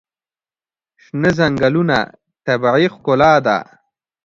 [1.03, 1.97] شنه ځنګلونه
[2.45, 3.57] طبیعي ښکلا ده.